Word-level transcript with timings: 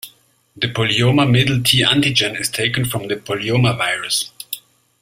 The 0.57 0.65
polyoma 0.67 1.29
middle 1.29 1.61
T-antigen 1.61 2.41
is 2.41 2.49
taken 2.49 2.85
from 2.85 3.07
the 3.07 3.17
polyoma 3.17 3.77
virus. 3.77 4.31